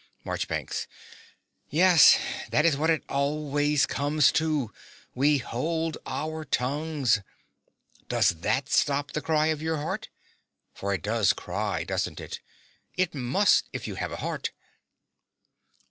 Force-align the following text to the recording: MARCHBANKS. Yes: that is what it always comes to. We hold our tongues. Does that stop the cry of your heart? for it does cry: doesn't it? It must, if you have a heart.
MARCHBANKS. 0.23 0.87
Yes: 1.69 2.17
that 2.49 2.65
is 2.65 2.75
what 2.75 2.89
it 2.89 3.03
always 3.07 3.85
comes 3.85 4.31
to. 4.31 4.71
We 5.13 5.37
hold 5.37 5.99
our 6.07 6.43
tongues. 6.43 7.21
Does 8.09 8.29
that 8.29 8.67
stop 8.67 9.11
the 9.11 9.21
cry 9.21 9.49
of 9.53 9.61
your 9.61 9.77
heart? 9.77 10.09
for 10.73 10.91
it 10.91 11.03
does 11.03 11.33
cry: 11.33 11.83
doesn't 11.83 12.19
it? 12.19 12.39
It 12.95 13.13
must, 13.13 13.69
if 13.73 13.87
you 13.87 13.93
have 13.93 14.11
a 14.11 14.15
heart. 14.25 14.49